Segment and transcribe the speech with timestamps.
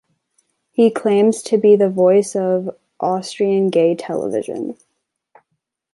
[0.71, 4.75] He claims to be the voice of "Austrian gay television".